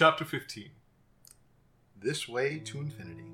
[0.00, 0.70] Chapter 15.
[2.00, 3.30] This way to infinity.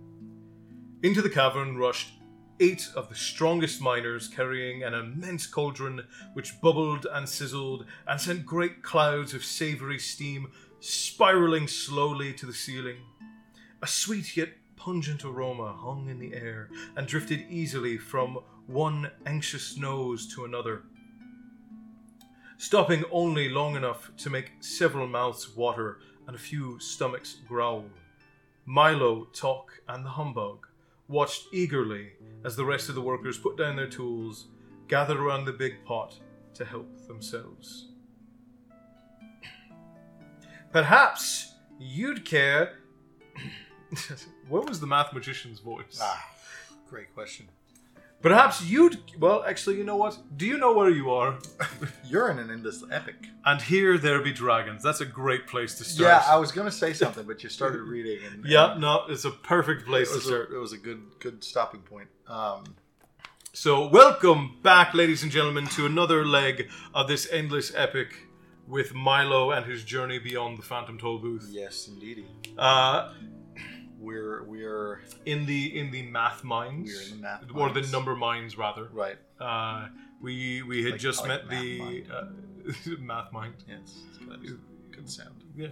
[1.01, 2.15] Into the cavern rushed
[2.59, 6.03] eight of the strongest miners carrying an immense cauldron
[6.33, 10.51] which bubbled and sizzled and sent great clouds of savory steam
[10.81, 12.97] spiraling slowly to the ceiling.
[13.81, 19.77] A sweet yet pungent aroma hung in the air and drifted easily from one anxious
[19.77, 20.83] nose to another,
[22.59, 27.85] stopping only long enough to make several mouths water and a few stomachs growl.
[28.65, 30.67] Milo, Tock, and the humbug
[31.09, 32.13] watched eagerly
[32.45, 34.47] as the rest of the workers put down their tools,
[34.89, 36.19] gathered around the big pot
[36.55, 37.89] to help themselves.
[40.73, 42.81] Perhaps you'd care.
[44.49, 45.99] what was the math magician's voice?
[46.01, 46.29] Ah,
[46.89, 47.49] great question.
[48.23, 48.99] Perhaps you'd.
[49.21, 50.19] Well, actually, you know what?
[50.37, 51.39] Do you know where you are?
[52.05, 53.15] You're in an endless epic.
[53.45, 54.83] And here there be dragons.
[54.83, 56.09] That's a great place to start.
[56.09, 59.25] Yeah, I was gonna say something, but you started reading, and Yeah, and no, it's
[59.25, 60.51] a perfect place to was, a, start.
[60.53, 62.09] it was a good good stopping point.
[62.27, 62.65] Um,
[63.53, 68.09] So, welcome back, ladies and gentlemen, to another leg of this endless epic
[68.67, 71.45] with Milo and his journey beyond the Phantom Tollbooth.
[71.51, 72.27] yes, indeedy.
[72.59, 73.13] Uh,
[74.07, 75.01] We're we're
[75.33, 78.85] in the in the math mines, We're in the math or the number mines rather.
[79.05, 79.19] right.
[79.41, 79.89] Uh,
[80.27, 82.13] we we had Like- just like met math the mind.
[82.17, 83.55] uh, math mind.
[83.69, 83.89] Yes,
[84.43, 84.61] good,
[84.97, 85.39] good sound.
[85.57, 85.69] Yeah.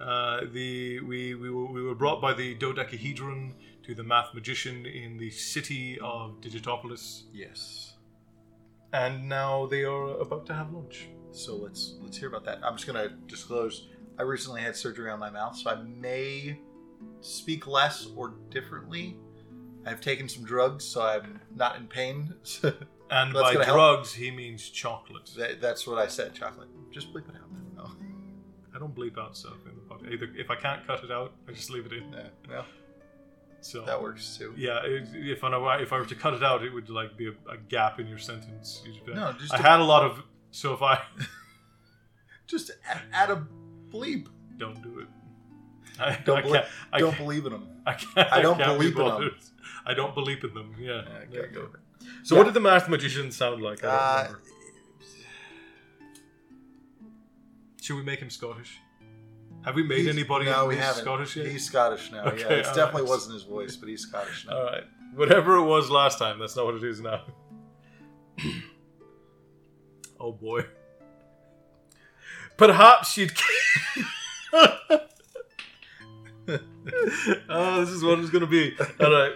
[0.00, 4.84] Uh, the we, we were we were brought by the dodecahedron to the math magician
[4.84, 7.94] in the city of Digitopolis, Yes.
[8.92, 11.08] and now they are about to have lunch.
[11.30, 12.58] So let's let's hear about that.
[12.64, 13.88] I'm just gonna disclose.
[14.18, 16.58] I recently had surgery on my mouth, so I may
[17.20, 19.16] speak less or differently.
[19.84, 22.34] I've taken some drugs, so I'm not in pain.
[23.08, 23.76] And by gonna help.
[23.76, 25.30] drugs, he means chocolate.
[25.36, 26.34] That- That's what I said.
[26.34, 26.66] Chocolate.
[26.90, 27.48] Just bleep it out.
[27.76, 27.92] No.
[28.74, 30.12] I don't bleep out stuff in the podcast.
[30.12, 32.12] Either if I can't cut it out, I just leave it in.
[32.12, 32.66] Yeah, well,
[33.60, 34.52] So that works too.
[34.56, 37.52] Yeah, if I if I were to cut it out, it would like be a,
[37.52, 38.82] a gap in your sentence.
[38.84, 40.20] You'd No, just I had a lot of.
[40.50, 41.00] So if I
[42.48, 42.72] just
[43.12, 43.46] add a
[43.90, 44.26] bleep.
[44.56, 45.06] don't do it,
[45.98, 46.62] I Don't I believe.
[46.92, 47.68] I don't believe in them.
[47.86, 47.96] I.
[48.16, 49.08] I don't can't be believe in 'em.
[49.08, 49.32] bothered.
[49.86, 50.74] I don't believe in them.
[50.78, 51.02] Yeah.
[51.30, 51.68] Yeah, go.
[52.22, 52.40] So Yeah.
[52.40, 53.82] what did the math magician sound like?
[53.82, 54.28] Uh.
[57.80, 58.78] Should we make him Scottish?
[59.64, 61.02] Have we made he's- anybody No, we haven't.
[61.02, 61.46] Scottish yet?
[61.46, 62.24] He's Scottish now.
[62.24, 63.08] Okay, yeah, it definitely right.
[63.10, 64.56] wasn't his voice, but he's Scottish now.
[64.56, 64.84] All right.
[65.14, 67.22] Whatever it was last time, that's not what it is now.
[70.20, 70.66] oh boy.
[72.56, 73.32] Perhaps you'd.
[77.48, 78.74] oh, this is what it's going to be.
[79.00, 79.32] All right.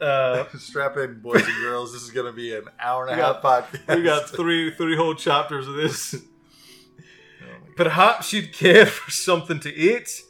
[0.00, 1.92] Uh, Strap in, boys and girls.
[1.92, 3.96] This is going to be an hour and a half podcast.
[3.96, 6.14] we got three three whole chapters of this.
[7.42, 7.46] Oh.
[7.76, 10.22] Perhaps you'd care for something to eat,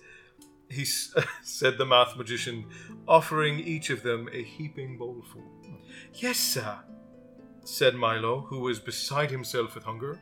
[0.68, 2.64] he s- said the math magician,
[3.06, 5.42] offering each of them a heaping bowlful.
[6.14, 6.78] Yes, sir,
[7.62, 10.18] said Milo, who was beside himself with hunger.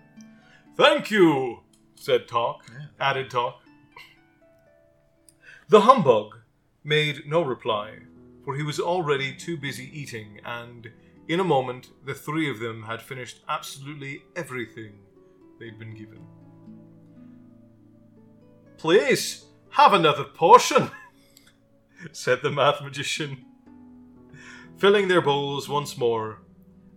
[0.77, 1.61] Thank you,
[1.95, 2.87] said Tock, Yeah.
[3.01, 3.62] added Tock.
[5.73, 6.37] The humbug
[6.85, 8.01] made no reply,
[8.45, 10.91] for he was already too busy eating, and
[11.29, 14.99] in a moment the three of them had finished absolutely everything
[15.59, 16.27] they'd been given.
[18.77, 20.91] Please, have another portion,
[22.13, 23.43] said the math magician,
[24.77, 26.43] filling their bowls once more,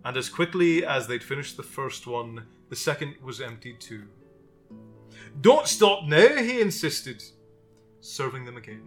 [0.04, 4.02] and as quickly as they'd finished the first one, the second was emptied too.
[5.40, 7.24] Don't stop now, he insisted,
[8.00, 8.82] serving them again,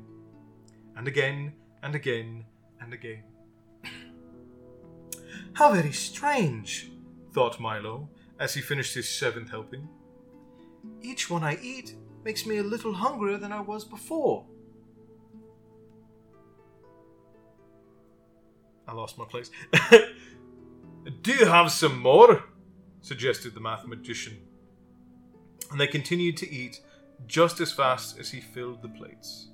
[0.95, 1.53] and again,
[1.83, 2.45] and again,
[2.81, 3.23] and again.
[5.53, 6.91] How very strange,
[7.33, 8.09] thought Milo
[8.39, 9.87] as he finished his seventh helping.
[11.01, 14.45] Each one I eat makes me a little hungrier than I was before.
[18.87, 19.51] I lost my place.
[21.21, 22.43] Do you have some more?
[23.01, 24.37] suggested the mathematician.
[25.71, 26.81] And they continued to eat
[27.27, 29.49] just as fast as he filled the plates.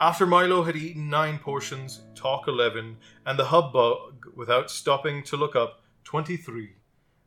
[0.00, 5.54] After Milo had eaten nine portions, Tock eleven, and the hubbub, without stopping to look
[5.54, 6.70] up, twenty-three,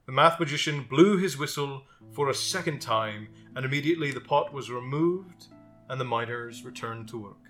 [0.06, 4.70] the math magician blew his whistle for a second time, and immediately the pot was
[4.70, 5.48] removed,
[5.90, 7.48] and the miners returned to work.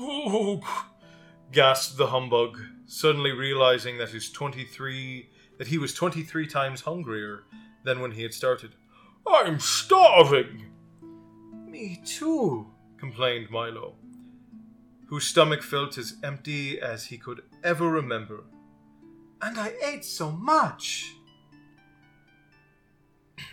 [0.00, 0.60] Ooh,
[1.52, 7.44] gasped the humbug, suddenly realizing that his twenty-three that he was twenty-three times hungrier
[7.84, 8.74] than when he had started.
[9.26, 10.66] I'm starving.
[11.76, 13.96] Me too, complained Milo,
[15.08, 18.44] whose stomach felt as empty as he could ever remember.
[19.42, 21.12] And I ate so much.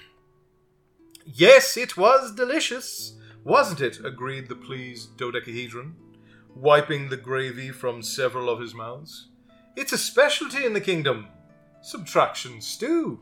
[1.26, 4.00] Yes, it was delicious, Wasn't it?
[4.06, 5.96] agreed the pleased dodecahedron,
[6.56, 9.28] wiping the gravy from several of his mouths.
[9.78, 11.28] It's a specialty in the kingdom.
[11.82, 13.22] Subtraction stew.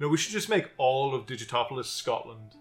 [0.00, 2.56] No, we should just make all of Digitopolis Scotland,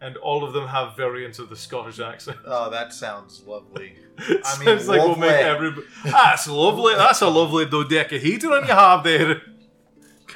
[0.00, 2.38] and all of them have variants of the Scottish accent.
[2.46, 3.96] Oh, that sounds lovely.
[4.18, 5.44] I mean, sounds like we'll make lovely.
[5.44, 5.86] everybody.
[6.04, 6.94] That's lovely.
[6.94, 9.42] That's a lovely dodecahedron you have there.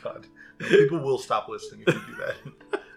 [0.02, 0.26] God,
[0.58, 2.80] people will stop listening if you do that.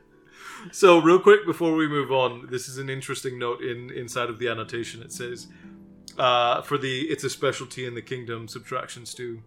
[0.72, 4.38] So, real quick before we move on, this is an interesting note in inside of
[4.38, 5.02] the annotation.
[5.02, 5.48] It says,
[6.18, 9.44] uh, "For the it's a specialty in the kingdom subtraction stew."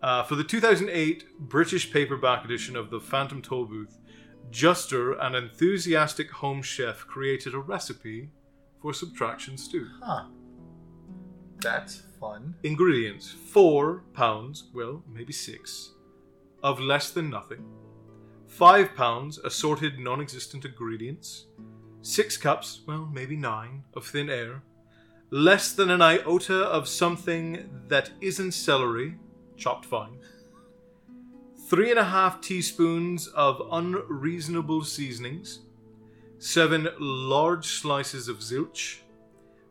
[0.00, 3.96] Uh, for the 2008 British paperback edition of the Phantom Tollbooth,
[4.50, 8.30] Juster, an enthusiastic home chef, created a recipe
[8.80, 9.88] for subtraction stew.
[10.02, 10.24] Huh.
[11.60, 12.54] That's fun.
[12.62, 15.92] Ingredients: four pounds, well, maybe six,
[16.62, 17.64] of less than nothing.
[18.48, 21.46] Five pounds assorted non-existent ingredients.
[22.02, 24.62] Six cups, well, maybe nine, of thin air.
[25.30, 29.14] Less than an iota of something that isn't celery,
[29.56, 30.18] chopped fine.
[31.72, 35.60] Three and a half teaspoons of unreasonable seasonings.
[36.38, 38.98] Seven large slices of zilch.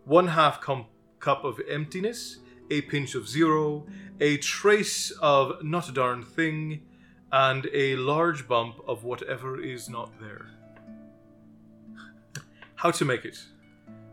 [0.05, 0.87] One half com-
[1.19, 2.39] cup of emptiness.
[2.71, 3.85] A pinch of zero.
[4.19, 6.81] A trace of not a darn thing.
[7.31, 10.47] And a large bump of whatever is not there.
[12.77, 13.37] How to make it.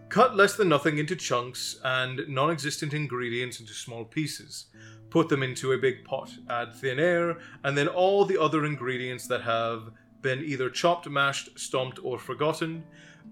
[0.09, 4.67] Cut less than nothing into chunks and non existent ingredients into small pieces.
[5.11, 9.27] Put them into a big pot, add thin air, and then all the other ingredients
[9.27, 9.91] that have
[10.23, 12.85] been either chopped, mashed, stomped, or forgotten.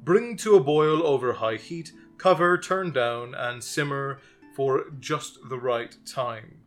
[0.05, 4.21] Bring to a boil over high heat, cover, turn down, and simmer
[4.55, 6.59] for just the right time.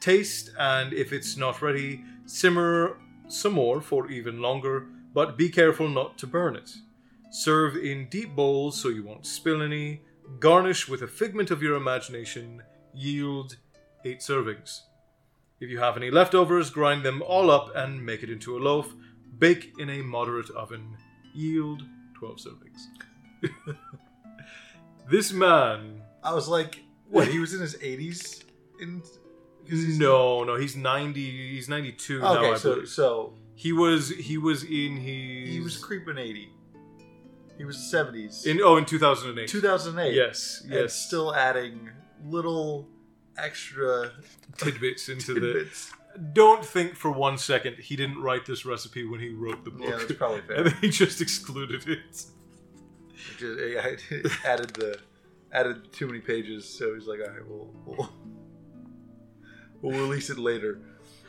[0.00, 5.88] Taste, and if it's not ready, simmer some more for even longer, but be careful
[5.88, 6.76] not to burn it.
[7.30, 10.02] Serve in deep bowls so you won't spill any.
[10.40, 12.62] Garnish with a figment of your imagination.
[12.94, 13.56] Yield
[14.04, 14.80] 8 servings.
[15.60, 18.94] If you have any leftovers, grind them all up and make it into a loaf.
[19.38, 20.96] Bake in a moderate oven.
[21.34, 21.82] Yield
[22.18, 23.76] 12 servings.
[25.10, 26.02] this man.
[26.22, 27.28] I was like, what?
[27.28, 28.44] He was in his 80s.
[28.80, 29.02] In
[29.98, 31.54] No, no, he's 90.
[31.54, 32.88] He's 92 now, Okay, I so believe.
[32.88, 36.52] so He was he was in his he was creeping 80.
[37.58, 38.46] He was the 70s.
[38.46, 39.48] in oh in 2008.
[39.48, 40.14] 2008.
[40.14, 40.94] Yes, And yes.
[40.94, 41.90] still adding
[42.24, 42.88] little
[43.36, 44.12] extra
[44.56, 45.68] tidbits into the
[46.32, 49.88] don't think for one second he didn't write this recipe when he wrote the book.
[49.88, 50.56] Yeah, that's probably fair.
[50.56, 52.00] and he just excluded it.
[53.38, 53.42] Just,
[54.44, 54.98] I added the
[55.52, 58.12] added too many pages, so he's like, all right, we'll we'll,
[59.82, 60.80] we'll release it later.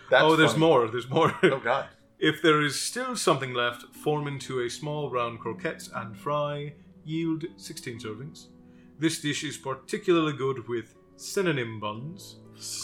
[0.10, 0.66] That's oh, there's funny.
[0.66, 0.88] more.
[0.88, 1.36] There's more.
[1.44, 1.88] Oh God.
[2.20, 6.74] If there is still something left, form into a small round croquettes and fry.
[7.06, 8.48] Yield 16 servings.
[9.00, 12.36] This dish is particularly good with synonym buns,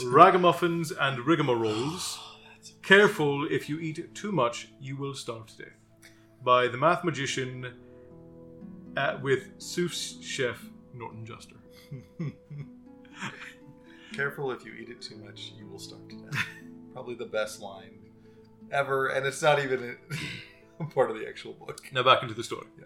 [0.06, 2.18] ragamuffins, and rigmaroles.
[2.82, 6.12] Careful, if you eat too much, you will starve to death.
[6.44, 7.74] By the math magician
[8.96, 11.58] uh, with sous chef Norton Juster.
[14.14, 16.46] Careful if you eat it too much, you will starve to death.
[16.94, 18.05] Probably the best line
[18.72, 19.98] ever, and it's not even
[20.80, 21.80] a part of the actual book.
[21.92, 22.68] Now back into the story.
[22.80, 22.86] Yeah.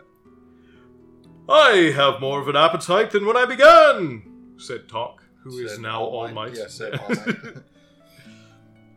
[1.47, 5.81] I have more of an appetite than when I began, said Tock, who is Said
[5.81, 6.55] now All Might.
[6.55, 7.37] Yeah, said all might.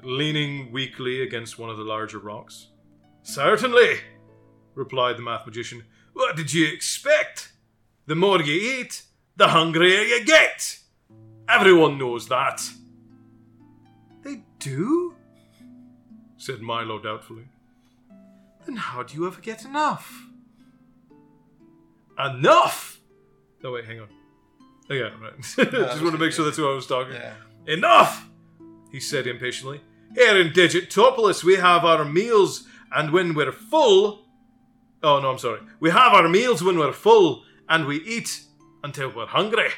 [0.02, 2.68] Leaning weakly against one of the larger rocks.
[3.22, 4.00] Certainly,
[4.74, 5.84] replied the math magician.
[6.12, 7.52] What did you expect?
[8.06, 9.02] The more you eat,
[9.36, 10.78] the hungrier you get.
[11.48, 12.62] Everyone knows that.
[14.22, 15.14] They do?
[16.42, 17.44] Said Milo doubtfully.
[18.66, 20.26] Then how do you ever get enough?
[22.18, 23.00] Enough?
[23.62, 24.08] No, wait, hang on.
[24.90, 25.40] Oh, yeah, right.
[25.40, 27.14] Just want to make sure that's who I was talking.
[27.14, 27.34] yeah.
[27.68, 28.28] Enough!
[28.90, 29.80] He said impatiently.
[30.16, 34.26] Here in Digitopolis, we have our meals, and when we're full.
[35.00, 35.60] Oh, no, I'm sorry.
[35.78, 38.42] We have our meals when we're full, and we eat
[38.82, 39.70] until we're hungry.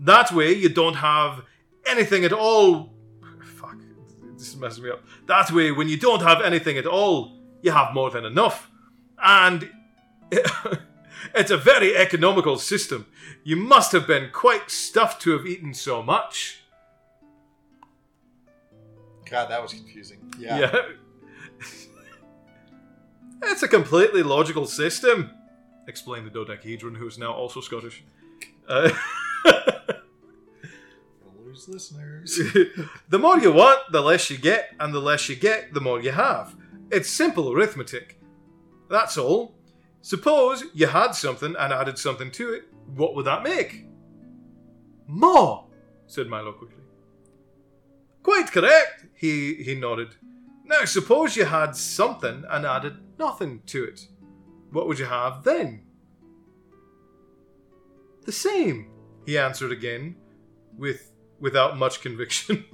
[0.00, 1.42] That way, you don't have
[1.86, 2.93] anything at all.
[4.44, 5.02] This is messing me up.
[5.24, 7.32] That way, when you don't have anything at all,
[7.62, 8.70] you have more than enough.
[9.16, 9.70] And
[10.30, 13.06] it's a very economical system.
[13.42, 16.60] You must have been quite stuffed to have eaten so much.
[19.30, 20.30] God, that was confusing.
[20.38, 20.58] Yeah.
[20.58, 20.80] Yeah.
[23.44, 25.30] it's a completely logical system,
[25.88, 28.04] explained the dodecahedron, who is now also Scottish.
[28.68, 28.90] Uh,
[31.54, 32.40] We'll listeners.
[33.08, 36.00] the more you want, the less you get, and the less you get, the more
[36.00, 36.56] you have.
[36.90, 38.20] It's simple arithmetic.
[38.90, 39.54] That's all.
[40.02, 42.64] Suppose you had something and added something to it.
[42.96, 43.86] What would that make?
[45.06, 45.66] More,
[46.06, 46.82] said Milo quickly.
[48.24, 50.16] Quite correct, he, he nodded.
[50.64, 54.08] Now, suppose you had something and added nothing to it.
[54.72, 55.82] What would you have then?
[58.24, 58.90] The same,
[59.24, 60.16] he answered again,
[60.76, 61.13] with
[61.44, 62.64] without much conviction.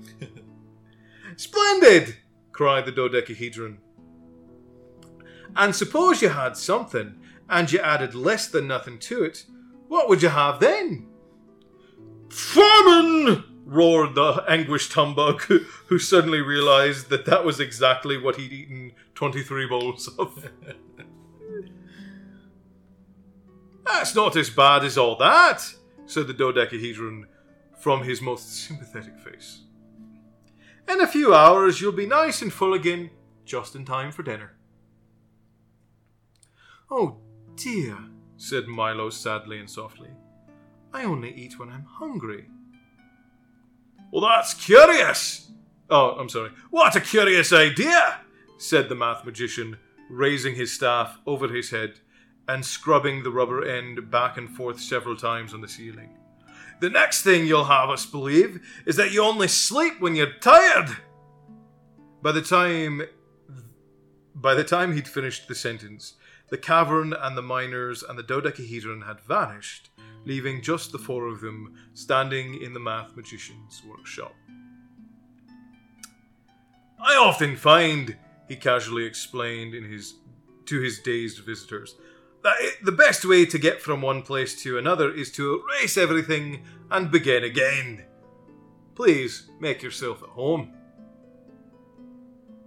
[1.36, 2.16] Splendid!
[2.52, 3.78] cried the dodecahedron.
[5.56, 7.16] And suppose you had something
[7.48, 9.44] and you added less than nothing to it,
[9.88, 11.08] what would you have then?
[12.30, 13.44] Famine!
[13.64, 18.92] roared the anguished humbug, who, who suddenly realized that that was exactly what he'd eaten
[19.16, 20.48] 23 bowls of.
[23.84, 25.74] That's not as bad as all that,
[26.06, 27.26] said the dodecahedron
[27.80, 29.62] from his most sympathetic face.
[30.88, 33.10] In a few hours, you'll be nice and full again,
[33.44, 34.52] just in time for dinner.
[36.90, 37.18] Oh
[37.54, 37.96] dear,
[38.37, 40.10] said Milo sadly and softly.
[40.92, 42.49] I only eat when I'm hungry.
[44.10, 45.50] Well, that's curious!
[45.88, 46.50] Oh, I'm sorry.
[46.70, 48.20] What a curious idea!
[48.58, 49.78] said the math magician,
[50.10, 52.00] raising his staff over his head
[52.49, 56.18] and scrubbing the rubber end back and forth several times on the ceiling.
[56.80, 60.96] The next thing you'll have us believe is that you only sleep when you're tired.
[62.22, 63.02] By the time
[64.34, 66.14] by the time he'd finished the sentence,
[66.49, 69.90] the cavern and the miners and the dodecahedron had vanished,
[70.25, 74.34] leaving just the four of them standing in the math magician's workshop.
[76.99, 78.16] I often find,
[78.49, 80.14] he casually explained in his
[80.66, 81.96] to his dazed visitors,
[82.82, 87.11] the best way to get from one place to another is to erase everything and
[87.11, 88.04] begin again.
[88.94, 90.73] Please make yourself at home.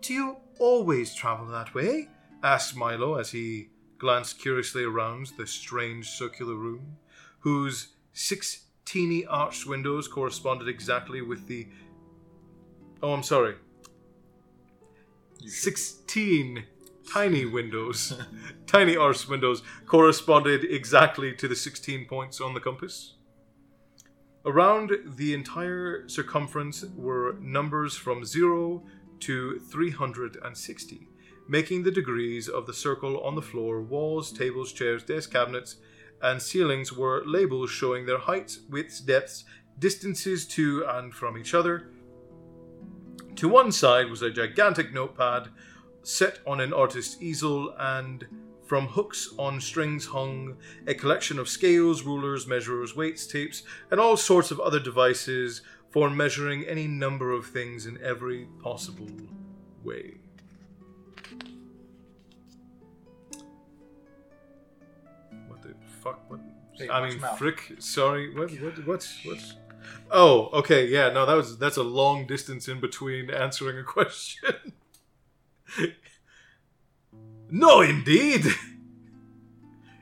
[0.02, 2.10] Do you always travel that way?
[2.44, 6.98] asked Milo as he glanced curiously around the strange circular room,
[7.40, 11.68] whose six teeny arched windows corresponded exactly with the.
[13.02, 13.56] Oh, I'm sorry.
[15.46, 16.66] 16
[17.12, 18.14] tiny windows,
[18.68, 23.16] tiny arched windows, corresponded exactly to the 16 points on the compass.
[24.46, 28.84] Around the entire circumference were numbers from 0
[29.22, 31.08] to 360,
[31.48, 35.78] making the degrees of the circle on the floor, walls, tables, chairs, desk cabinets,
[36.22, 39.46] and ceilings were labels showing their heights, widths, depths,
[39.80, 41.90] distances to and from each other.
[43.36, 45.50] To one side was a gigantic notepad
[46.04, 48.28] set on an artist's easel, and
[48.66, 50.58] from hooks on strings hung
[50.88, 56.10] a collection of scales, rulers, measurers, weights, tapes, and all sorts of other devices for
[56.10, 59.08] measuring any number of things in every possible
[59.84, 60.16] way.
[65.48, 66.30] What the fuck?
[66.30, 66.40] What?
[66.74, 67.76] Hey, I mean, frick.
[67.80, 68.34] Sorry.
[68.36, 68.50] What?
[68.60, 68.88] What?
[68.88, 69.24] What's?
[69.24, 69.54] What's?
[70.10, 70.88] Oh, okay.
[70.88, 71.10] Yeah.
[71.10, 74.74] No, that was that's a long distance in between answering a question.
[77.50, 78.46] no, indeed.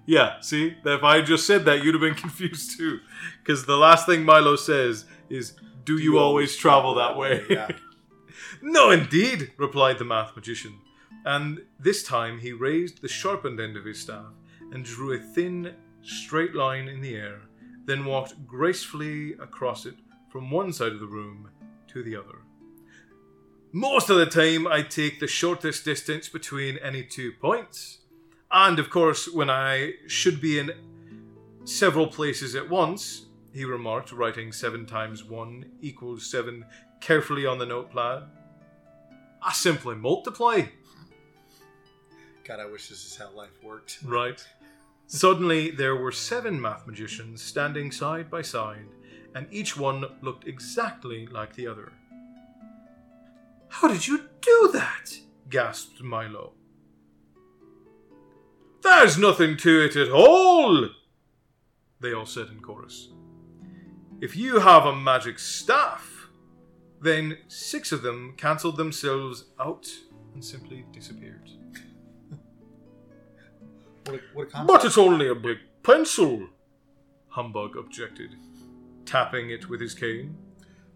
[0.06, 0.40] yeah.
[0.42, 3.00] See, if I just said that, you'd have been confused too,
[3.44, 5.54] because the last thing Milo says is,
[5.86, 7.70] "Do, you, always travel that way?" Yeah.
[8.64, 10.78] No, indeed, replied the math magician.
[11.26, 14.34] And this time he raised the sharpened end of his staff
[14.72, 15.74] and drew a thin,
[16.04, 17.42] straight line in the air,
[17.86, 19.96] then walked gracefully across it
[20.30, 21.50] from one side of the room
[21.88, 22.40] to the other.
[23.74, 28.00] Most of the time, I take the shortest distance between any two points.
[28.52, 30.72] And of course, when I should be in
[31.64, 36.66] several places at once, he remarked, writing 7 times 1 equals 7
[37.00, 38.24] carefully on the notepad.
[39.42, 40.64] I simply multiply.
[42.44, 44.00] God, I wish this is how life worked.
[44.04, 44.46] Right.
[45.08, 48.88] Suddenly, there were seven math magicians standing side by side,
[49.34, 51.94] and each one looked exactly like the other.
[53.72, 55.18] How did you do that?
[55.50, 56.54] gasped Milo.
[58.84, 60.90] There's nothing to it at all,
[62.00, 63.10] they all said in chorus.
[64.22, 66.28] If you have a magic staff,
[67.02, 69.88] then six of them cancelled themselves out
[70.34, 71.50] and simply disappeared.
[74.06, 74.64] What a, what a.
[74.66, 76.48] But it's only a big pencil,
[77.30, 78.36] Humbug objected,
[79.06, 80.36] tapping it with his cane.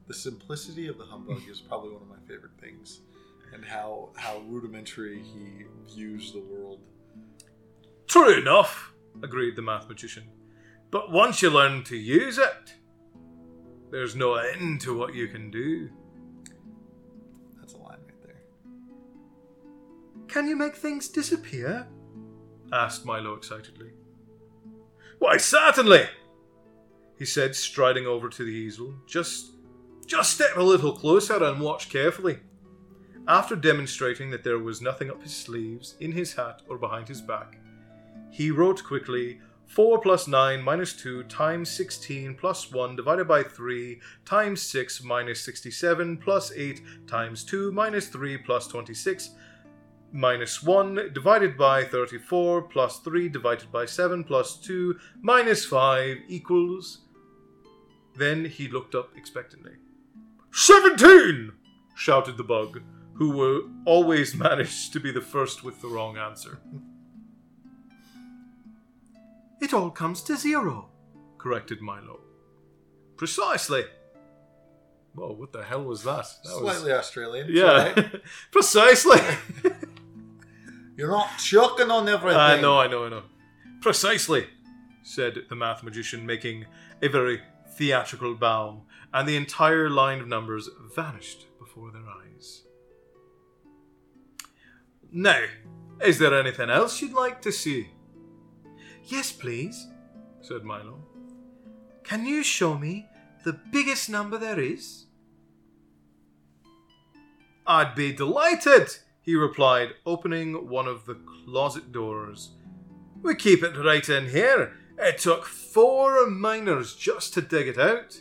[0.07, 3.01] The simplicity of the humbug is probably one of my favorite things,
[3.53, 6.79] and how how rudimentary he views the world.
[8.07, 8.93] True enough,
[9.23, 10.23] agreed the math magician.
[10.91, 12.75] But once you learn to use it,
[13.91, 15.89] there's no end to what you can do.
[17.59, 18.35] That's a line right there.
[20.27, 21.87] Can you make things disappear?
[22.71, 23.91] asked Milo excitedly.
[25.19, 26.05] Why, certainly,
[27.17, 28.93] he said, striding over to the easel.
[29.07, 29.51] Just,
[30.05, 32.39] just step a little closer and watch carefully.
[33.27, 37.21] After demonstrating that there was nothing up his sleeves, in his hat, or behind his
[37.21, 37.57] back,
[38.29, 43.99] he wrote quickly 4 plus 9 minus 2 times 16 plus 1 divided by 3
[44.25, 49.31] times 6 minus 67 plus 8 times 2 minus 3 plus 26
[50.11, 56.99] minus 1 divided by 34 plus 3 divided by 7 plus 2 minus 5 equals.
[58.15, 59.73] Then he looked up expectantly.
[60.57, 61.51] 17!
[61.97, 62.81] shouted the bug,
[63.15, 66.59] who were always managed to be the first with the wrong answer.
[69.59, 70.91] It all comes to zero,
[71.37, 72.21] corrected Milo.
[73.17, 73.83] Precisely.
[75.13, 76.25] Whoa, what the hell was that?
[76.43, 76.99] that Slightly was...
[76.99, 77.47] Australian.
[77.49, 78.21] Yeah, Sorry.
[78.51, 79.19] precisely.
[80.97, 82.39] You're not choking on everything.
[82.39, 83.23] I know, I know, I know.
[83.81, 84.47] Precisely,
[85.03, 86.65] said the math magician, making
[87.01, 87.41] a very
[87.77, 92.63] theatrical bow, and the entire line of numbers vanished before their eyes.
[95.11, 95.45] Now,
[96.03, 97.89] is there anything else you'd like to see?
[99.05, 99.87] Yes, please,
[100.41, 100.99] said Milo.
[102.03, 103.07] Can you show me
[103.43, 105.05] the biggest number there is?
[107.67, 108.89] I'd be delighted,
[109.21, 112.51] he replied, opening one of the closet doors.
[113.21, 114.77] We keep it right in here.
[114.97, 118.19] It took four miners just to dig it out.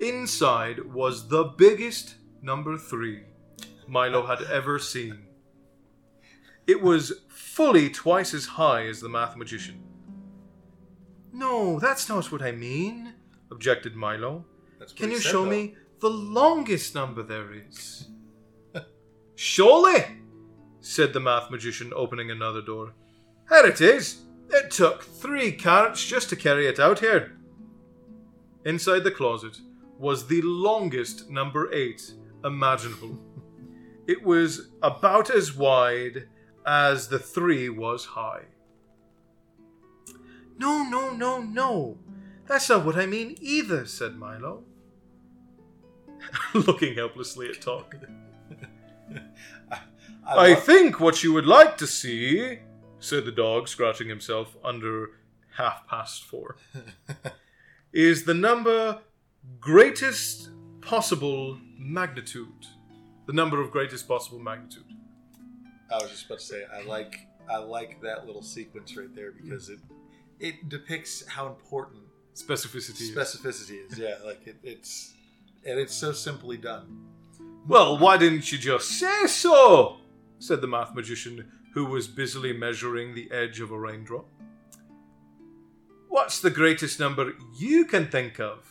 [0.00, 3.24] Inside was the biggest number three
[3.86, 5.26] Milo had ever seen.
[6.66, 9.82] It was fully twice as high as the math magician.
[11.32, 13.14] No, that's not what I mean,
[13.50, 14.44] objected Milo.
[14.96, 15.50] Can you show though.
[15.50, 18.08] me the longest number there is?
[19.34, 20.04] Surely,
[20.80, 22.92] said the math magician, opening another door.
[23.48, 24.24] Here it is.
[24.50, 27.36] It took three carts just to carry it out here.
[28.64, 29.58] Inside the closet
[29.98, 32.12] was the longest number eight
[32.44, 33.18] imaginable.
[34.06, 36.28] It was about as wide
[36.66, 38.42] as the three was high.
[40.58, 41.98] No, no, no, no.
[42.46, 44.64] That's not what I mean either, said Milo.
[46.54, 47.94] Looking helplessly at Tock.
[49.70, 49.78] I,
[50.26, 52.58] I love- think what you would like to see,
[53.00, 55.10] said the dog, scratching himself under
[55.56, 56.56] half past four,
[57.92, 58.98] is the number
[59.60, 62.66] greatest possible magnitude.
[63.26, 64.84] The number of greatest possible magnitude.
[65.90, 69.32] I was just about to say I like I like that little sequence right there
[69.32, 69.78] because it
[70.40, 72.02] it depicts how important
[72.34, 73.12] Specificity.
[73.14, 73.98] specificity is.
[73.98, 75.12] Yeah, like it, it's
[75.66, 77.04] and it's so simply done.
[77.66, 79.96] well, why didn't you just say so?
[80.38, 84.26] said the math magician, who was busily measuring the edge of a raindrop.
[86.08, 88.66] What's the greatest number you can think of?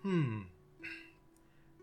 [0.00, 0.44] Hmm.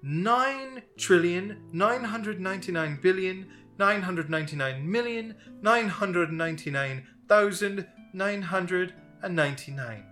[0.01, 3.45] Nine trillion nine hundred ninety nine billion
[3.77, 10.03] nine hundred ninety nine million nine hundred ninety nine thousand nine hundred and ninety nine,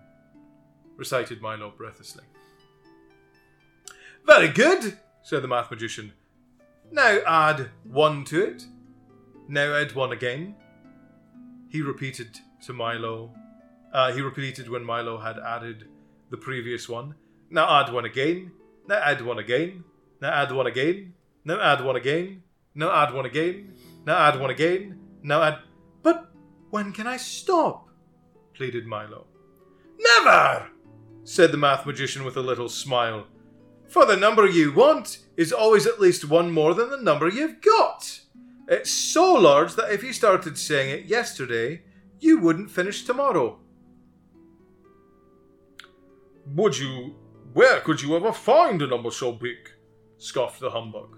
[0.97, 2.25] recited Milo breathlessly.
[4.23, 6.13] Very good, said the math magician.
[6.91, 8.67] Now add one to it.
[9.47, 10.55] Now add one again.
[11.69, 13.33] He repeated to Milo.
[13.93, 15.89] Uh, he repeated when Milo had added
[16.29, 17.15] the previous one.
[17.49, 18.51] Now add one again.
[18.87, 19.83] Now add one again.
[20.21, 21.13] Now add one again.
[21.45, 22.43] Now add one again.
[22.75, 23.73] Now add one again.
[24.05, 24.99] Now add one again.
[25.21, 25.59] Now add.
[26.01, 26.31] But
[26.69, 27.89] when can I stop?
[28.53, 29.25] pleaded Milo.
[29.99, 30.69] Never!
[31.23, 33.27] said the math magician with a little smile.
[33.87, 37.61] For the number you want is always at least one more than the number you've
[37.61, 38.21] got.
[38.67, 41.83] It's so large that if you started saying it yesterday,
[42.19, 43.59] you wouldn't finish tomorrow.
[46.55, 47.15] Would you?
[47.53, 49.57] Where could you ever find a number so big?
[50.17, 51.17] scoffed the humbug.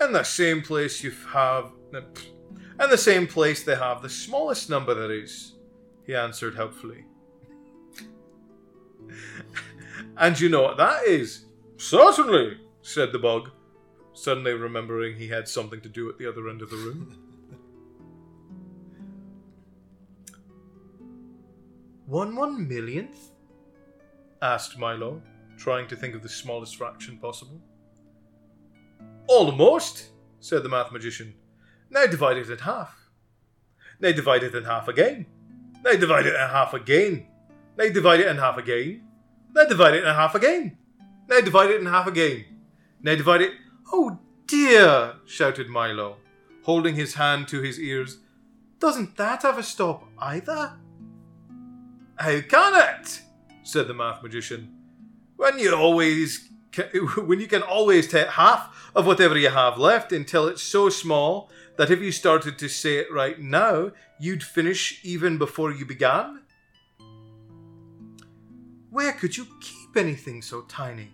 [0.00, 1.72] In the same place you have.
[1.92, 5.54] In the same place they have the smallest number there is,
[6.06, 7.04] he answered helpfully.
[10.16, 11.46] and you know what that is?
[11.76, 13.50] Certainly, said the bug,
[14.18, 17.16] suddenly remembering he had something to do at the other end of the room.
[22.06, 23.32] One one millionth?
[24.40, 25.20] asked Milo,
[25.58, 27.60] trying to think of the smallest fraction possible.
[29.26, 30.08] Almost,
[30.40, 31.34] said the math magician.
[31.90, 33.10] Now divide it in half.
[34.00, 35.26] Now divide it in half again.
[35.84, 37.26] Now divide it in half again.
[37.76, 39.02] Now divide it in half again.
[39.54, 40.78] Now divide it in half again.
[41.28, 42.44] Now divide it in half again.
[43.02, 43.52] Now divide it.
[43.92, 45.14] Oh dear!
[45.26, 46.16] shouted Milo,
[46.62, 48.18] holding his hand to his ears.
[48.78, 50.72] Doesn't that have a stop either?
[52.16, 53.22] How can it?
[53.62, 54.74] said the math magician.
[55.36, 56.48] When you always
[57.26, 61.50] when you can always take half of whatever you have left until it's so small
[61.76, 66.42] that if you started to say it right now, you'd finish even before you began?
[68.90, 71.10] Where could you keep anything so tiny?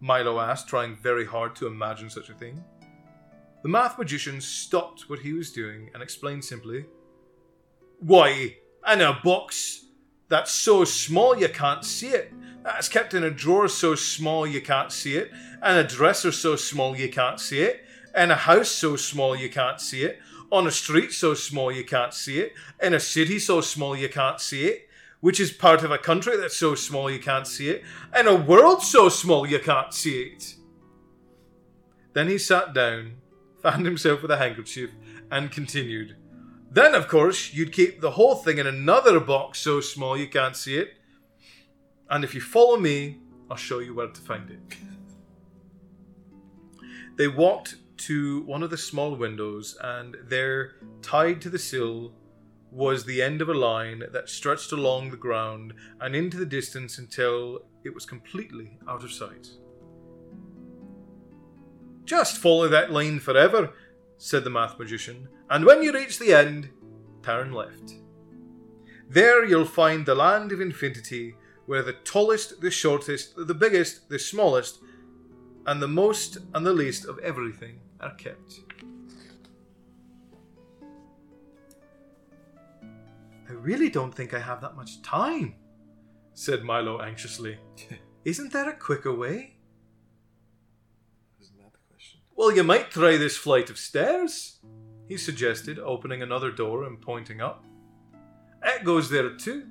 [0.00, 2.64] Milo asked, trying very hard to imagine such a thing.
[3.62, 6.86] The math magician stopped what he was doing and explained simply
[8.00, 8.56] Why,
[8.90, 9.84] in a box
[10.28, 12.32] that's so small you can't see it.
[12.62, 15.30] That's kept in a drawer so small you can't see it,
[15.62, 17.84] and a dresser so small you can't see it,
[18.16, 20.18] in a house so small you can't see it,
[20.52, 24.08] on a street so small you can't see it, in a city so small you
[24.08, 24.88] can't see it,
[25.20, 28.34] which is part of a country that's so small you can't see it, and a
[28.34, 30.54] world so small you can't see it.
[32.12, 33.16] Then he sat down,
[33.62, 34.90] fanned himself with a handkerchief,
[35.30, 36.16] and continued.
[36.70, 40.56] Then, of course, you'd keep the whole thing in another box so small you can't
[40.56, 40.94] see it.
[42.08, 43.18] And if you follow me,
[43.50, 44.60] I'll show you where to find it.
[47.16, 52.12] They walked to one of the small windows, and there, tied to the sill,
[52.70, 56.98] was the end of a line that stretched along the ground and into the distance
[56.98, 59.48] until it was completely out of sight.
[62.04, 63.72] Just follow that line forever,
[64.18, 66.68] said the math magician, and when you reach the end,
[67.22, 67.94] turn left.
[69.08, 71.34] There you'll find the land of infinity,
[71.66, 74.80] where the tallest, the shortest, the biggest, the smallest,
[75.66, 78.60] and the most and the least of everything are kept.
[83.50, 85.56] I really don't think I have that much time,
[86.34, 87.58] said Milo anxiously.
[88.24, 89.56] Isn't there a quicker way?
[91.40, 92.20] Isn't that the question?
[92.36, 94.60] Well, you might try this flight of stairs,
[95.08, 97.64] he suggested, opening another door and pointing up.
[98.64, 99.66] It goes there too.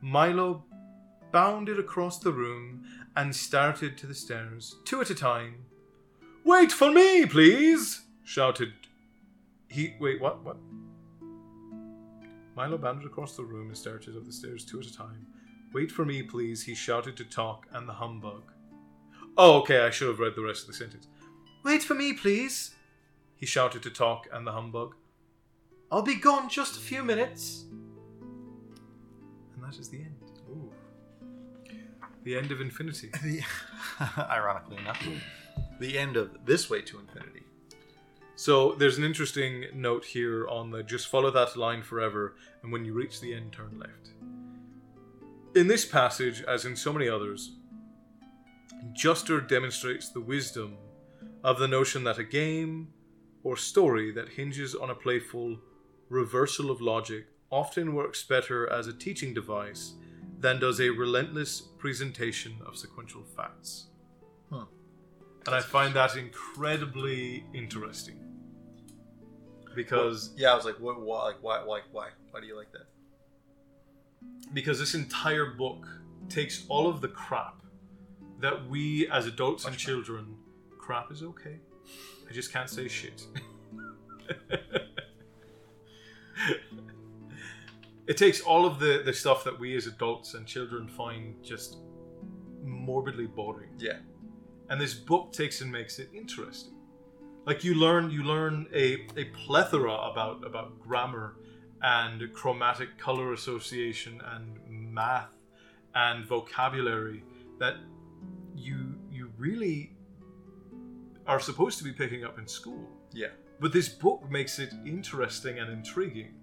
[0.00, 0.64] Milo
[1.30, 5.66] bounded across the room and started to the stairs, two at a time.
[6.44, 8.02] Wait for me, please!
[8.24, 8.72] shouted
[9.68, 9.94] he.
[10.00, 10.42] Wait, what?
[10.44, 10.56] What?
[12.58, 15.24] Milo bounded across the room and started up the stairs two at a time.
[15.72, 18.50] Wait for me, please, he shouted to Tock and the humbug.
[19.36, 21.06] Oh, okay, I should have read the rest of the sentence.
[21.62, 22.74] Wait for me, please,
[23.36, 24.96] he shouted to Tock and the humbug.
[25.92, 27.66] I'll be gone just a few minutes.
[29.54, 30.16] And that is the end.
[30.50, 30.72] Ooh.
[32.24, 33.12] The end of infinity.
[34.18, 35.00] Ironically enough,
[35.78, 37.44] the end of this way to infinity.
[38.38, 42.84] So there's an interesting note here on the just follow that line forever, and when
[42.84, 44.12] you reach the end, turn left.
[45.56, 47.56] In this passage, as in so many others,
[48.92, 50.76] Juster demonstrates the wisdom
[51.42, 52.92] of the notion that a game
[53.42, 55.58] or story that hinges on a playful
[56.08, 59.94] reversal of logic often works better as a teaching device
[60.38, 63.88] than does a relentless presentation of sequential facts.
[64.48, 64.66] Huh.
[65.44, 68.27] And I find that incredibly interesting.
[69.82, 71.00] Because Yeah, I was like, what?
[71.00, 71.24] Why?
[71.24, 71.64] Like, why?
[71.64, 71.80] Why?
[71.92, 72.08] Why?
[72.30, 72.86] Why do you like that?
[74.52, 75.86] because this entire book
[76.28, 77.62] takes all of the crap
[78.40, 80.36] that we as adults and Much children
[80.78, 81.56] crap is okay.
[82.28, 83.22] I just can't say shit.
[88.06, 91.78] it takes all of the, the stuff that we as adults and children find just
[92.62, 93.70] morbidly boring.
[93.78, 93.98] Yeah.
[94.70, 96.74] And this book takes and makes it interesting.
[97.48, 101.36] Like you learn you learn a, a plethora about about grammar
[101.80, 104.60] and chromatic color association and
[104.92, 105.32] math
[105.94, 107.24] and vocabulary
[107.58, 107.76] that
[108.54, 109.96] you you really
[111.26, 112.86] are supposed to be picking up in school.
[113.14, 113.28] Yeah.
[113.58, 116.34] But this book makes it interesting and intriguing.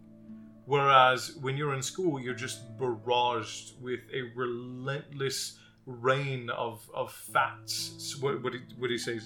[0.66, 8.18] Whereas when you're in school, you're just barraged with a relentless rain of, of facts.
[8.20, 9.20] What he, what he say?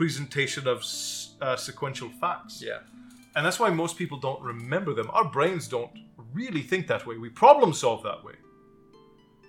[0.00, 0.78] Presentation of
[1.42, 2.62] uh, sequential facts.
[2.66, 2.78] Yeah.
[3.36, 5.10] And that's why most people don't remember them.
[5.12, 5.90] Our brains don't
[6.32, 7.18] really think that way.
[7.18, 8.36] We problem solve that way.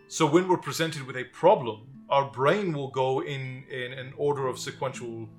[0.09, 4.47] So when we're presented with a problem, our brain will go in, in an order
[4.47, 5.29] of sequential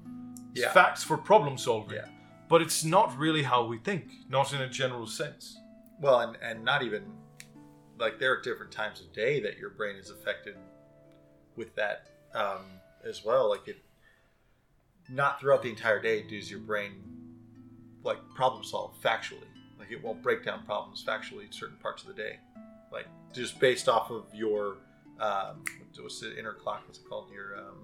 [0.55, 0.73] Yeah.
[0.73, 1.97] facts for problem solving.
[1.97, 2.09] Yeah.
[2.49, 5.59] But it's not really how we think, not in a general sense.
[6.01, 7.03] Well, and and not even
[7.99, 10.57] like there are different times of day that your brain is affected
[11.55, 11.99] with that
[12.35, 12.65] um,
[13.05, 13.51] as well.
[13.51, 13.79] Like it,
[15.13, 16.93] not throughout the entire day does your brain
[18.03, 19.39] like problem solve factually.
[19.79, 22.39] Like it won't break down problems factually in certain parts of the day.
[22.91, 24.77] Like just based off of your
[25.21, 25.65] um,
[26.01, 26.83] what's the inner clock?
[26.87, 27.31] What's it called?
[27.33, 27.77] Your um,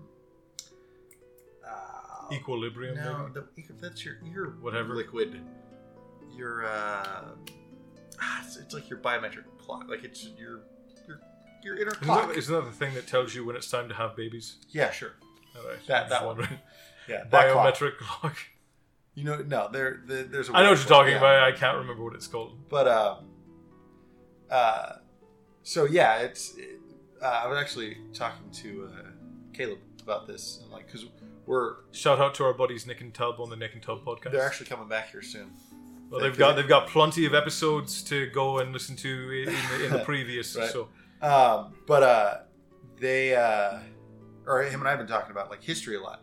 [1.67, 3.45] uh, Equilibrium, No, the,
[3.81, 4.95] that's your ear Whatever.
[4.95, 5.41] liquid.
[6.37, 7.25] Your uh,
[8.21, 9.87] ah, it's, it's like your biometric clock.
[9.89, 10.61] Like it's your
[11.07, 11.21] your
[11.63, 12.29] your inner Isn't clock.
[12.29, 14.57] that, isn't that the thing that tells you when it's time to have babies?
[14.71, 15.13] yeah, sure.
[15.57, 15.79] All right.
[15.87, 16.47] That- that one.
[17.09, 17.55] Yeah, that.
[17.55, 18.37] Biometric clock.
[19.15, 20.49] You know, no, there, there there's.
[20.49, 21.19] A I know what you're talking yeah.
[21.19, 21.43] about.
[21.43, 22.57] I can't remember what it's called.
[22.69, 23.17] But uh,
[24.51, 24.93] uh,
[25.63, 26.57] so yeah, it's.
[26.57, 26.81] It,
[27.21, 29.03] uh, I was actually talking to uh,
[29.53, 31.07] Caleb about this, and like, because
[31.47, 34.31] we're Shout out to our buddies Nick and Tub on the Nick and Tub podcast.
[34.31, 35.51] they're actually coming back here soon.
[36.11, 39.55] well, they've got they've got plenty of episodes to go and listen to in, in,
[39.55, 40.55] the, in the previous.
[40.55, 40.71] Right.
[40.71, 40.89] So
[41.21, 42.35] Um, but uh,
[43.01, 43.79] they uh,
[44.47, 46.23] or him and I have been talking about like history a lot,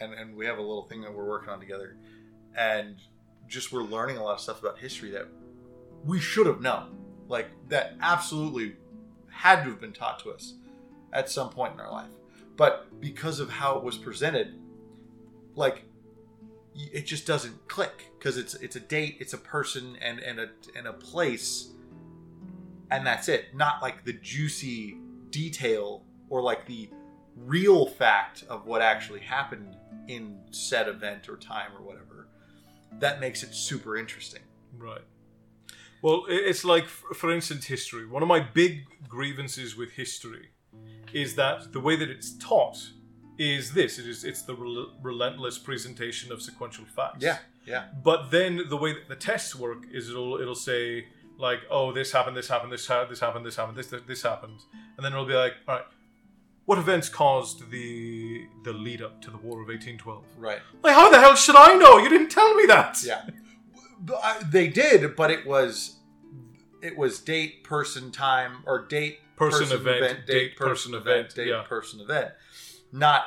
[0.00, 1.96] and and we have a little thing that we're working on together,
[2.56, 2.96] and
[3.48, 5.28] just we're learning a lot of stuff about history that
[6.04, 6.96] we should have known,
[7.28, 8.76] like that absolutely
[9.30, 10.54] had to have been taught to us
[11.12, 12.10] at some point in our life,
[12.56, 14.54] but because of how it was presented,
[15.54, 15.84] like
[16.74, 20.48] it just doesn't click because it's it's a date, it's a person, and and a
[20.76, 21.70] and a place
[22.90, 23.54] and that's it.
[23.54, 24.98] Not like the juicy
[25.30, 26.88] detail or like the
[27.36, 29.76] real fact of what actually happened
[30.08, 32.28] in said event or time or whatever.
[32.98, 34.42] That makes it super interesting.
[34.76, 35.02] right.
[36.00, 38.06] Well, it's like, for instance, history.
[38.06, 40.50] One of my big grievances with history
[41.12, 42.78] is that the way that it's taught
[43.36, 47.24] is this: it is it's the rel- relentless presentation of sequential facts.
[47.24, 47.86] Yeah, yeah.
[48.04, 52.12] But then the way that the tests work is it'll it'll say like, oh, this
[52.12, 54.60] happened, this happened, this happened, this happened, this happened, this this, this happened,
[54.96, 55.84] and then it'll be like, all right,
[56.68, 60.22] what events caused the the lead up to the War of 1812?
[60.36, 60.58] Right.
[60.82, 61.96] Like, how the hell should I know?
[61.96, 63.02] You didn't tell me that.
[63.02, 63.22] Yeah.
[64.22, 65.96] I- they did, but it was
[66.82, 71.62] it was date, person, time, or date, Person, event, date, person, event, date, yeah.
[71.62, 72.32] person, event.
[72.92, 73.22] Not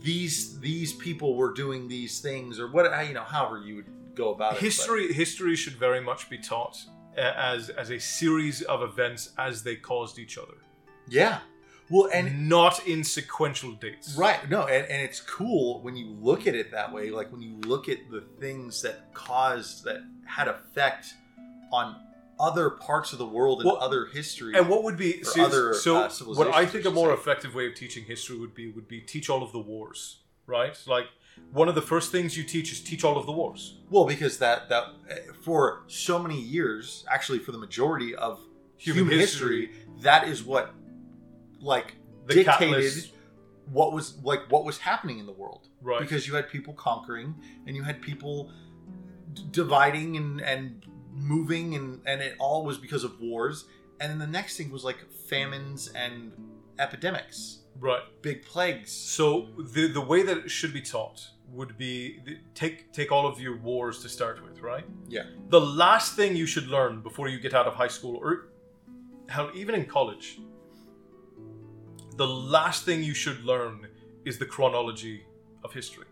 [0.00, 4.32] these these people were doing these things or what you know, however you would go
[4.32, 4.60] about it.
[4.60, 6.78] History history should very much be taught
[7.18, 10.56] uh, as as a series of events as they caused each other,
[11.08, 11.40] Yeah.
[11.90, 14.16] Well, and not in sequential dates.
[14.16, 14.48] Right.
[14.48, 17.10] No, and, and it's cool when you look at it that way.
[17.10, 21.14] Like when you look at the things that caused that had effect
[21.72, 21.96] on
[22.40, 24.54] other parts of the world and Well, other history.
[24.56, 27.14] And what would be so, other, so uh, what I think a more say.
[27.14, 30.76] effective way of teaching history would be would be teach all of the wars, right?
[30.86, 31.06] Like
[31.52, 33.78] one of the first things you teach is teach all of the wars.
[33.90, 38.40] well, because that that eh, for so many years, actually for the majority of
[38.78, 39.66] Human human, history.
[39.66, 40.74] history, that is what
[41.62, 41.94] like
[42.26, 43.12] The dictated catalyst,
[43.70, 45.68] what was like what was happening in the world.
[45.80, 46.00] right?
[46.00, 47.34] because you had people conquering
[47.66, 48.50] and you had people
[49.32, 53.64] d- dividing and, and moving and, and it all was because of wars
[54.00, 54.98] and then the next thing was like
[55.30, 56.32] famines and
[56.78, 58.02] epidemics right.
[58.22, 62.18] big plagues So the the way that it should be taught would be
[62.54, 64.86] take take all of your wars to start with, right?
[65.08, 65.24] Yeah.
[65.50, 68.48] The last thing you should learn before you get out of high school or
[69.28, 70.40] hell even in college,
[72.22, 73.88] the last thing you should learn
[74.24, 75.24] is the chronology
[75.64, 76.06] of history.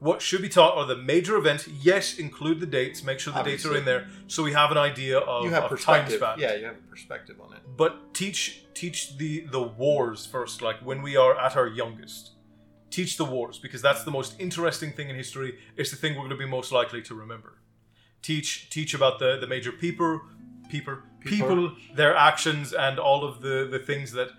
[0.00, 1.68] What should be taught are the major events.
[1.68, 3.04] Yes, include the dates.
[3.04, 5.70] Make sure the dates are in there, so we have an idea of, you have
[5.70, 6.18] of time perspective.
[6.18, 6.38] span.
[6.38, 7.60] Yeah you have a perspective on it.
[7.76, 12.32] But teach teach the the wars first like when we are at our youngest.
[12.90, 15.50] Teach the wars because that's the most interesting thing in history.
[15.76, 17.52] It's the thing we're going to be most likely to remember.
[18.20, 20.12] Teach teach about the the major people
[20.68, 20.98] people.
[21.22, 24.30] people their actions and all of the the things that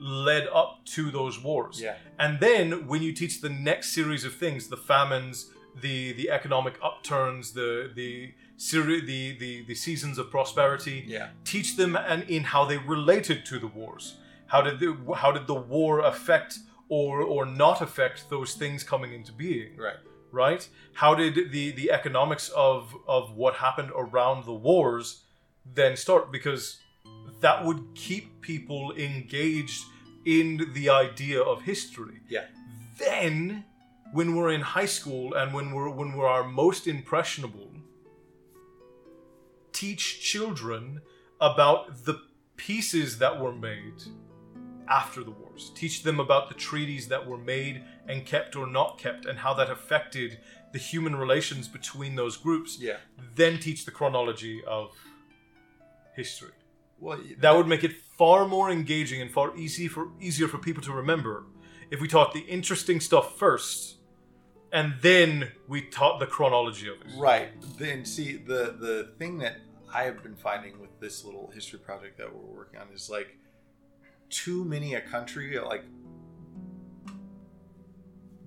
[0.00, 4.34] led up to those wars yeah and then when you teach the next series of
[4.34, 10.30] things, the famines, the the economic upturns, the the seri- the the, the seasons of
[10.30, 14.16] prosperity, yeah teach them and in how they related to the wars.
[14.52, 16.58] How did the how did the war affect
[16.88, 19.76] or or not affect those things coming into being?
[19.76, 20.00] right
[20.32, 20.68] Right?
[20.92, 25.24] How did the the economics of of what happened around the wars
[25.64, 26.30] then start?
[26.30, 26.78] Because
[27.40, 29.84] that would keep people engaged
[30.24, 32.20] in the idea of history.
[32.28, 32.44] Yeah.
[32.98, 33.64] Then
[34.12, 37.70] when we're in high school and when we're when we're our most impressionable,
[39.72, 41.00] teach children
[41.40, 42.20] about the
[42.56, 44.02] pieces that were made
[44.88, 45.70] after the wars.
[45.74, 49.54] Teach them about the treaties that were made and kept or not kept and how
[49.54, 50.38] that affected
[50.72, 52.78] the human relations between those groups.
[52.78, 52.96] yeah
[53.34, 54.90] Then teach the chronology of
[56.14, 56.52] history.
[57.00, 60.82] Well That would make it far more engaging and far easy for easier for people
[60.84, 61.44] to remember
[61.90, 63.96] if we taught the interesting stuff first
[64.72, 67.08] and then we taught the chronology of it.
[67.18, 67.48] Right.
[67.78, 69.56] Then see the the thing that
[69.92, 73.36] I have been finding with this little history project that we're working on is like
[74.28, 75.82] too many a country like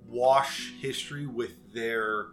[0.07, 2.27] wash history with their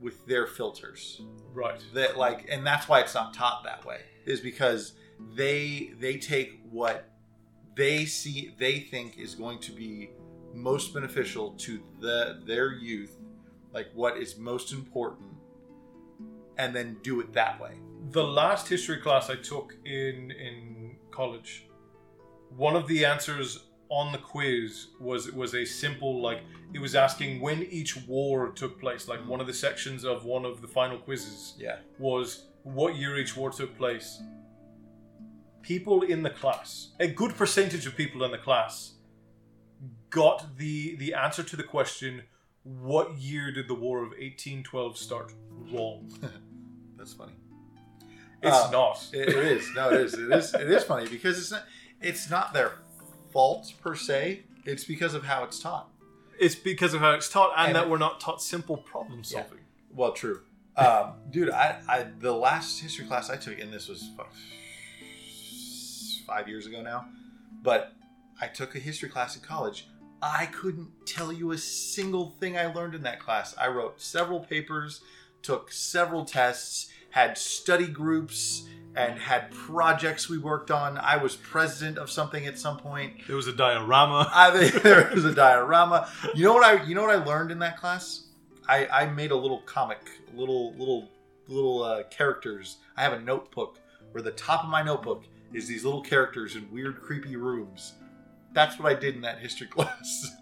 [0.00, 1.22] with their filters
[1.52, 1.80] Right.
[1.94, 4.92] that like and that's why it's not taught that way is because
[5.34, 7.10] they they take what
[7.74, 10.10] they see they think is going to be
[10.52, 13.16] most beneficial to the their youth
[13.72, 15.28] like what is most important
[16.58, 17.74] and then do it that way
[18.10, 21.66] the last history class I took in in college,
[22.56, 26.40] one of the answers on the quiz was was a simple like
[26.72, 29.08] it was asking when each war took place.
[29.08, 33.16] Like one of the sections of one of the final quizzes yeah was what year
[33.16, 34.20] each war took place.
[35.64, 38.92] People in the class, a good percentage of people in the class,
[40.10, 42.22] got the the answer to the question,
[42.62, 45.32] "What year did the War of 1812 start?"
[45.72, 46.10] Wrong.
[46.98, 47.32] that's funny
[48.42, 49.08] It's Uh, not.
[49.12, 51.64] it, it is no it is it is it is funny because it's not
[52.00, 52.72] it's not their
[53.32, 55.88] fault per se it's because of how it's taught
[56.38, 59.40] It's because of how it's taught, and, And- that we're not taught simple problem Yeah.
[59.42, 59.60] solving.
[59.90, 60.40] Well, true.
[60.76, 64.10] Um, dude, I, I the last history class I took, and this was
[66.24, 67.06] five years ago now,
[67.62, 67.92] but
[68.40, 69.86] I took a history class in college.
[70.22, 73.54] I couldn't tell you a single thing I learned in that class.
[73.58, 75.02] I wrote several papers,
[75.42, 80.98] took several tests, had study groups, and had projects we worked on.
[80.98, 83.26] I was president of something at some point.
[83.26, 84.30] There was a diorama.
[84.34, 86.08] I think there was a diorama.
[86.34, 88.28] You know what I you know what I learned in that class?
[88.68, 90.00] I, I made a little comic,
[90.34, 91.10] little little
[91.48, 92.78] little uh, characters.
[92.96, 93.78] I have a notebook
[94.12, 97.94] where the top of my notebook is these little characters in weird, creepy rooms.
[98.52, 100.36] That's what I did in that history class.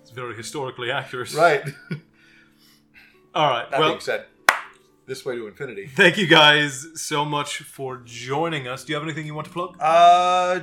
[0.00, 1.32] It's very historically accurate.
[1.34, 1.62] right.
[3.34, 3.70] All right.
[3.70, 4.26] That well, being said,
[5.06, 5.86] this way to infinity.
[5.86, 8.84] thank you guys so much for joining us.
[8.84, 9.76] Do you have anything you want to plug?
[9.80, 10.60] Uh,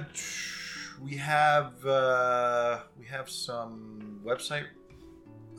[1.01, 4.65] we have uh, we have some website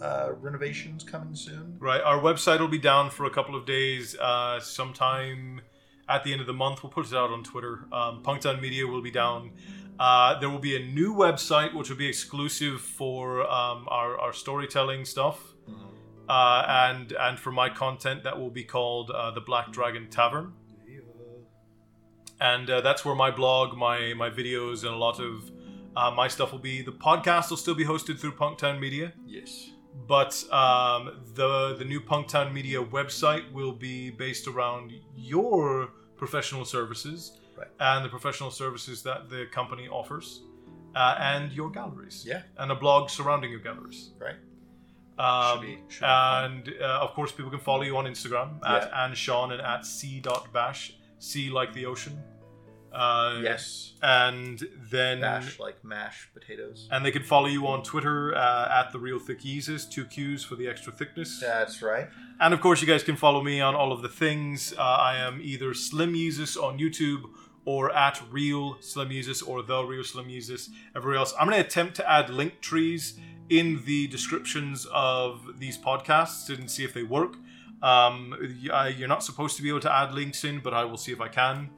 [0.00, 1.76] uh, renovations coming soon.
[1.78, 2.00] Right.
[2.00, 4.16] Our website will be down for a couple of days.
[4.16, 5.60] Uh, sometime
[6.10, 7.74] at the end of the month, we'll put it out on Twitter.
[7.92, 9.52] Um, Punktown Media will be down.
[9.98, 14.32] Uh, there will be a new website which will be exclusive for um, our, our
[14.32, 15.38] storytelling stuff.
[16.28, 20.52] Uh, and and for my content that will be called uh, the Black Dragon Tavern,
[22.40, 25.50] and uh, that's where my blog, my my videos, and a lot of
[25.96, 26.82] uh, my stuff will be.
[26.82, 29.70] The podcast will still be hosted through Punktown Media, Yes.
[30.06, 35.90] but um, the the new Punktown Media website will be based around your
[36.24, 37.18] professional services
[37.60, 37.68] Right.
[37.90, 40.26] and the professional services that the company offers,
[40.94, 42.42] uh, and your galleries, Yeah.
[42.60, 44.00] and a blog surrounding your galleries.
[44.26, 44.38] Right.
[45.18, 48.50] Um, Should be- should be and uh, of course, people can follow you on Instagram
[48.74, 50.80] at and Sean and at c.bash,
[51.18, 52.14] c like the ocean.
[52.92, 53.92] Uh, Yes.
[54.02, 56.88] And then Mash like mashed potatoes.
[56.90, 60.42] and they can follow you on Twitter uh, at the real thick Yeezus, two Q's
[60.42, 61.38] for the extra thickness.
[61.40, 62.08] That's right.
[62.40, 64.72] And of course, you guys can follow me on all of the things.
[64.76, 67.22] Uh, I am either Slim Yeezus on YouTube
[67.66, 70.70] or at Real Slim Yeezus or the Real Slim Yeezus.
[70.96, 73.18] Everywhere else, I'm going to attempt to add link trees
[73.50, 77.34] in the descriptions of these podcasts and see if they work.
[77.82, 78.34] Um,
[78.72, 81.12] I- you're not supposed to be able to add links in, but I will see
[81.12, 81.70] if I can.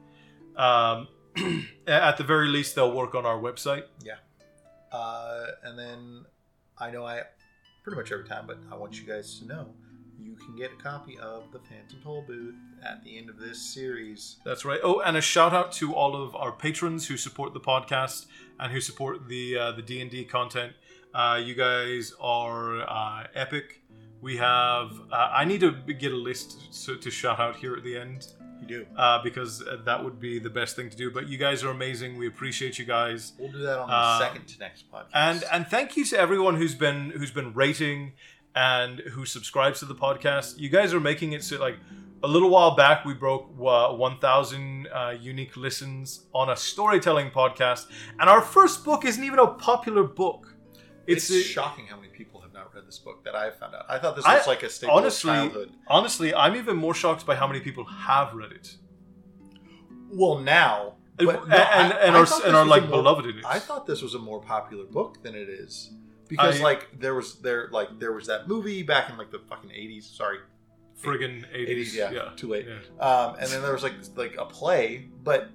[0.55, 1.07] Um,
[1.87, 3.83] at the very least, they'll work on our website.
[4.03, 4.15] Yeah.
[4.91, 6.25] Uh, and then
[6.77, 7.23] I know I
[7.83, 9.67] pretty much every time, but I want you guys to know
[10.19, 14.37] you can get a copy of the Phantom Tollbooth at the end of this series.
[14.45, 14.79] That's right.
[14.83, 18.27] Oh, and a shout out to all of our patrons who support the podcast
[18.59, 20.73] and who support the uh, the D and D content.
[21.13, 23.81] Uh, you guys are uh, epic.
[24.21, 24.99] We have.
[25.11, 28.27] Uh, I need to get a list so, to shout out here at the end
[28.67, 28.85] You do.
[28.97, 31.11] uh, because that would be the best thing to do.
[31.11, 32.17] But you guys are amazing.
[32.17, 33.33] We appreciate you guys.
[33.37, 35.09] We'll do that on the Uh, second to next podcast.
[35.13, 38.13] and and thank you to everyone who's been who's been rating
[38.55, 40.59] and who subscribes to the podcast.
[40.59, 41.77] You guys are making it so like
[42.23, 47.87] a little while back we broke uh, 1,000 uh, unique listens on a storytelling podcast,
[48.19, 50.53] and our first book isn't even a popular book.
[51.05, 52.41] it's, It's, a- shocking how many people
[52.75, 53.85] read this book that I found out.
[53.89, 55.71] I thought this I- was like a staple honestly, of childhood.
[55.87, 58.75] honestly, I'm even more shocked by how many people have read it,
[60.11, 60.95] Well, now.
[61.15, 63.37] But and no, I- and, and I are thought and are like more- beloved in
[63.39, 63.45] it.
[63.45, 65.91] I thought this was a more popular book than it is
[66.27, 69.39] because I- like there was there like there was that movie back in like the
[69.39, 70.07] fucking eighties.
[70.09, 70.39] Sorry,
[71.01, 71.93] friggin' 80s.
[71.95, 72.11] 80s.
[72.13, 72.65] Yeah, too late.
[72.67, 73.05] Yeah.
[73.07, 75.49] Um, and then there was like like a play, but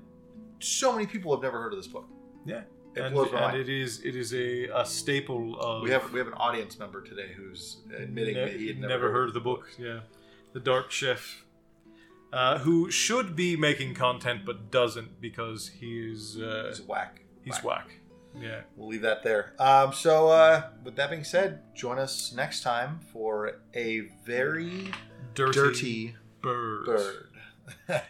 [0.61, 2.07] so many people have never heard of this book.
[2.47, 2.63] Yeah.
[2.99, 3.61] It and, blows my and mind.
[3.61, 5.83] it is it is a, a staple of.
[5.83, 8.93] We have we have an audience member today who's admitting ne- that he had never,
[8.93, 9.71] never heard of the book.
[9.79, 10.01] Yeah,
[10.53, 11.45] the Dark Chef,
[12.33, 17.23] uh, who should be making content but doesn't because he's uh, he's whack.
[17.45, 17.87] He's whack.
[17.87, 18.01] whack.
[18.41, 19.55] Yeah, we'll leave that there.
[19.59, 24.93] Um, so, uh, with that being said, join us next time for a very
[25.35, 26.87] dirty, dirty bird.
[26.87, 27.25] bird.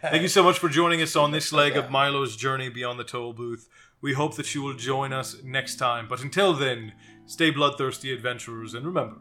[0.01, 3.03] Thank you so much for joining us on this leg of Milo's journey beyond the
[3.03, 3.67] toll booth.
[4.01, 6.93] We hope that you will join us next time, but until then,
[7.25, 9.17] stay bloodthirsty adventurers and remember,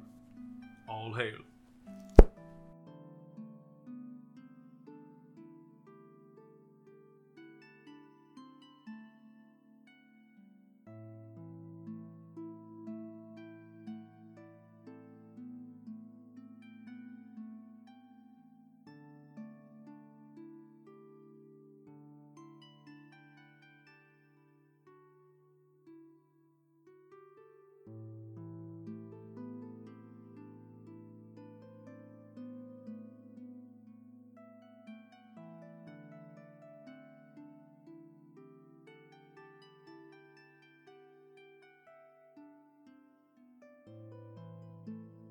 [0.89, 1.39] all hail.